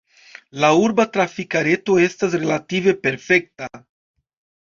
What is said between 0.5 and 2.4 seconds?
La urba trafika reto estas